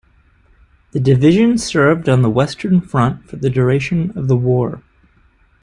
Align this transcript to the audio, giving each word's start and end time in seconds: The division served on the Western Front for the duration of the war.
The 0.93 0.99
division 0.99 1.59
served 1.59 2.09
on 2.09 2.23
the 2.23 2.29
Western 2.31 2.81
Front 2.81 3.29
for 3.29 3.35
the 3.35 3.51
duration 3.51 4.11
of 4.17 4.27
the 4.27 4.35
war. 4.35 4.81